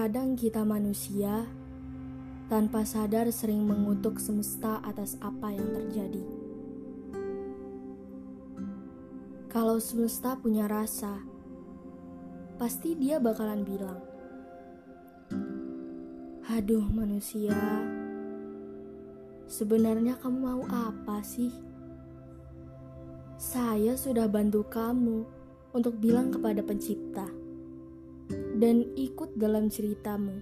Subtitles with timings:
[0.00, 1.44] Terkadang kita manusia
[2.48, 6.24] tanpa sadar sering mengutuk semesta atas apa yang terjadi.
[9.52, 11.20] Kalau semesta punya rasa,
[12.56, 14.00] pasti dia bakalan bilang,
[16.48, 17.52] "Aduh, manusia,
[19.52, 21.52] sebenarnya kamu mau apa sih?
[23.36, 25.28] Saya sudah bantu kamu
[25.76, 27.39] untuk bilang kepada Pencipta."
[28.60, 30.38] Dan ikut dalam ceritamu.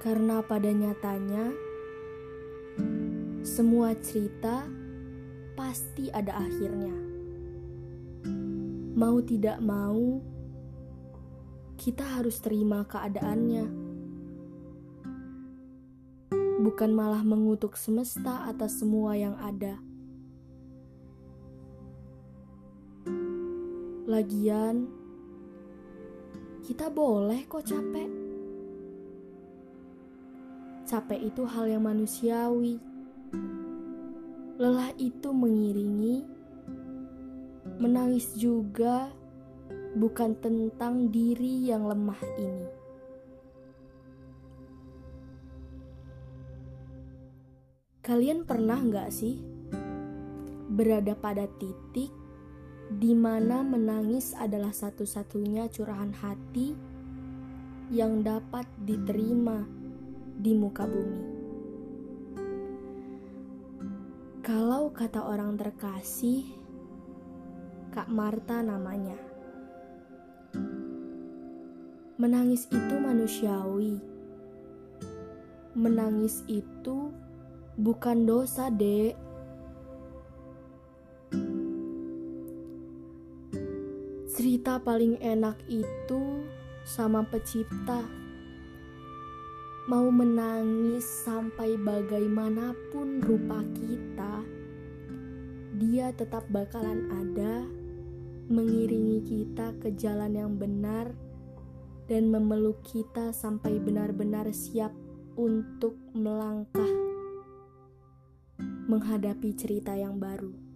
[0.00, 1.52] Karena pada nyatanya,
[3.44, 4.64] semua cerita
[5.52, 6.96] pasti ada akhirnya.
[8.96, 10.24] Mau tidak mau,
[11.76, 13.66] kita harus terima keadaannya.
[16.60, 19.80] Bukan malah mengutuk semesta atas semua yang ada.
[24.10, 24.90] Lagian,
[26.66, 28.10] kita boleh kok capek.
[30.82, 32.82] Capek itu hal yang manusiawi.
[34.58, 36.26] Lelah itu mengiringi,
[37.78, 39.14] menangis juga
[39.94, 42.66] bukan tentang diri yang lemah ini.
[48.02, 49.38] Kalian pernah nggak sih
[50.66, 52.19] berada pada titik
[52.90, 56.74] di mana menangis adalah satu-satunya curahan hati
[57.94, 59.62] yang dapat diterima
[60.34, 61.22] di muka bumi.
[64.42, 66.50] Kalau kata orang terkasih,
[67.94, 69.14] Kak Marta namanya.
[72.18, 74.02] Menangis itu manusiawi.
[75.78, 77.14] Menangis itu
[77.78, 79.29] bukan dosa, Dek.
[84.30, 86.46] Cerita paling enak itu
[86.86, 88.06] sama pencipta.
[89.90, 94.46] Mau menangis sampai bagaimanapun rupa kita,
[95.82, 97.66] dia tetap bakalan ada
[98.46, 101.10] mengiringi kita ke jalan yang benar
[102.06, 104.94] dan memeluk kita sampai benar-benar siap
[105.34, 106.86] untuk melangkah
[108.86, 110.69] menghadapi cerita yang baru.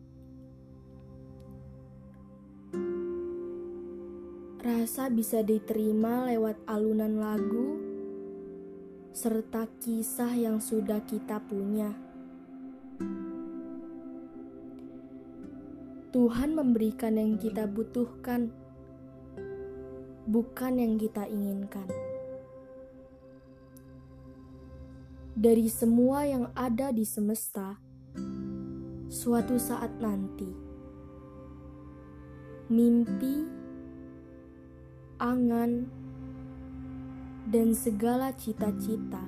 [4.64, 7.76] Rasa bisa diterima lewat alunan lagu
[9.12, 11.92] serta kisah yang sudah kita punya.
[16.16, 18.56] Tuhan memberikan yang kita butuhkan,
[20.24, 21.84] bukan yang kita inginkan.
[25.36, 27.76] Dari semua yang ada di semesta,
[29.12, 30.48] suatu saat nanti,
[32.72, 33.63] mimpi
[35.22, 35.86] angan,
[37.50, 39.22] dan segala cita-cita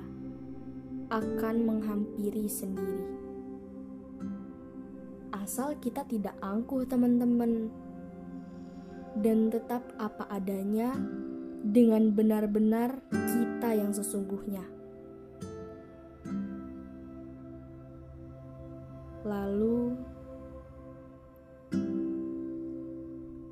[1.07, 3.07] akan menghampiri sendiri.
[5.31, 7.71] Asal kita tidak angkuh, teman-teman,
[9.23, 10.91] dan tetap apa adanya
[11.63, 14.65] dengan benar-benar kita yang sesungguhnya.
[19.23, 19.95] Lalu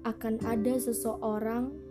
[0.06, 1.85] akan ada seseorang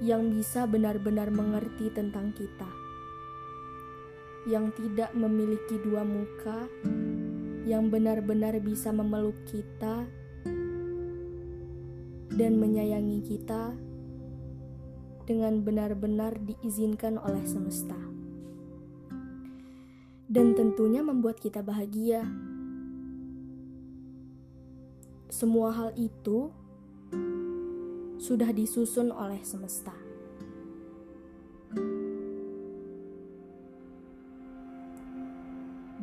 [0.00, 2.72] yang bisa benar-benar mengerti tentang kita,
[4.48, 6.64] yang tidak memiliki dua muka,
[7.68, 10.08] yang benar-benar bisa memeluk kita
[12.32, 13.76] dan menyayangi kita
[15.28, 18.00] dengan benar-benar diizinkan oleh semesta,
[20.32, 22.24] dan tentunya membuat kita bahagia.
[25.28, 26.50] Semua hal itu
[28.20, 29.96] sudah disusun oleh semesta.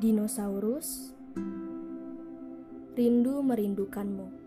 [0.01, 1.13] Dinosaurus,
[2.97, 4.46] rindu merindukanmu.